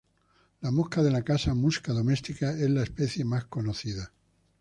La 0.61 0.71
mosca 0.71 1.03
de 1.03 1.11
la 1.11 1.21
casa, 1.21 1.53
"Musca 1.53 1.93
domestica", 1.93 2.53
es 2.57 2.67
la 2.71 2.81
especie 2.81 3.23
más 3.23 3.45
conocida. 3.45 4.11